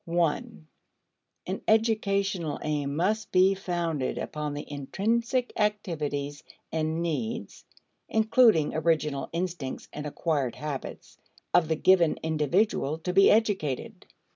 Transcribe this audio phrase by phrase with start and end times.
[0.05, 0.65] (1)
[1.45, 7.65] An educational aim must be founded upon the intrinsic activities and needs
[8.09, 11.19] (including original instincts and acquired habits)
[11.53, 14.07] of the given individual to be educated.